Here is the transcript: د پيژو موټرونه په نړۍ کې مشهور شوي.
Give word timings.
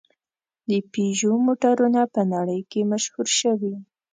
د 0.69 0.71
پيژو 0.91 1.33
موټرونه 1.45 2.01
په 2.13 2.21
نړۍ 2.33 2.61
کې 2.71 2.89
مشهور 2.91 3.27
شوي. 3.39 3.75